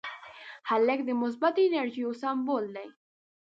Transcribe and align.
هلک 0.69 0.99
د 1.05 1.09
مثبتې 1.21 1.63
انرژۍ 1.67 1.99
یو 2.03 2.11
سمبول 2.21 2.65
دی. 2.75 2.87